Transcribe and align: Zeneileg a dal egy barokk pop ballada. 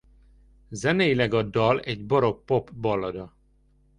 Zeneileg 0.71 1.33
a 1.33 1.43
dal 1.43 1.79
egy 1.79 2.05
barokk 2.05 2.45
pop 2.45 2.71
ballada. 2.75 3.35